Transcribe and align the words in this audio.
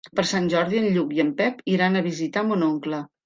Per 0.19 0.23
Sant 0.27 0.45
Jordi 0.53 0.79
en 0.79 0.87
Lluc 0.95 1.11
i 1.17 1.21
en 1.25 1.29
Pep 1.43 1.61
iran 1.75 1.99
a 1.99 2.03
visitar 2.09 2.45
mon 2.49 2.67
oncle. 2.71 3.05